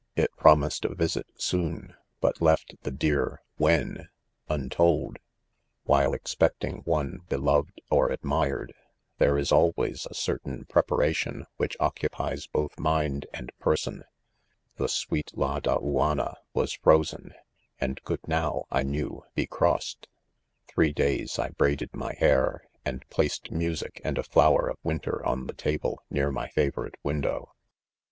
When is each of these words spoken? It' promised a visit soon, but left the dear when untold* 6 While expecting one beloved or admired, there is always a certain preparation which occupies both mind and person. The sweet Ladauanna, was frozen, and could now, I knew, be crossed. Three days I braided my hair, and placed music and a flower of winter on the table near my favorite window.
It' 0.15 0.35
promised 0.35 0.83
a 0.83 0.95
visit 0.95 1.27
soon, 1.39 1.93
but 2.21 2.41
left 2.41 2.73
the 2.81 2.89
dear 2.89 3.43
when 3.57 4.09
untold* 4.49 5.17
6 5.19 5.23
While 5.83 6.15
expecting 6.15 6.77
one 6.85 7.19
beloved 7.29 7.79
or 7.91 8.09
admired, 8.09 8.73
there 9.19 9.37
is 9.37 9.51
always 9.51 10.07
a 10.09 10.15
certain 10.15 10.65
preparation 10.65 11.45
which 11.57 11.77
occupies 11.79 12.47
both 12.47 12.79
mind 12.79 13.27
and 13.31 13.51
person. 13.59 14.03
The 14.77 14.87
sweet 14.89 15.33
Ladauanna, 15.37 16.33
was 16.55 16.73
frozen, 16.73 17.35
and 17.79 18.01
could 18.01 18.27
now, 18.27 18.63
I 18.71 18.81
knew, 18.81 19.21
be 19.35 19.45
crossed. 19.45 20.07
Three 20.67 20.93
days 20.93 21.37
I 21.37 21.49
braided 21.49 21.93
my 21.93 22.15
hair, 22.15 22.63
and 22.83 23.07
placed 23.11 23.51
music 23.51 24.01
and 24.03 24.17
a 24.17 24.23
flower 24.23 24.67
of 24.67 24.79
winter 24.83 25.23
on 25.23 25.45
the 25.45 25.53
table 25.53 26.01
near 26.09 26.31
my 26.31 26.47
favorite 26.47 26.95
window. 27.03 27.51